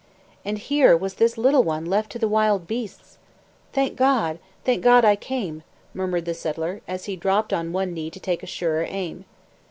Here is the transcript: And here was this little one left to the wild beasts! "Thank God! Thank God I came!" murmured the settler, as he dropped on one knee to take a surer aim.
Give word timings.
And 0.43 0.57
here 0.57 0.97
was 0.97 1.13
this 1.13 1.37
little 1.37 1.61
one 1.63 1.85
left 1.85 2.11
to 2.13 2.17
the 2.17 2.27
wild 2.27 2.65
beasts! 2.65 3.19
"Thank 3.71 3.95
God! 3.95 4.39
Thank 4.65 4.81
God 4.83 5.05
I 5.05 5.15
came!" 5.15 5.61
murmured 5.93 6.25
the 6.25 6.33
settler, 6.33 6.81
as 6.87 7.05
he 7.05 7.15
dropped 7.15 7.53
on 7.53 7.71
one 7.71 7.93
knee 7.93 8.09
to 8.09 8.19
take 8.19 8.41
a 8.41 8.47
surer 8.47 8.87
aim. 8.89 9.25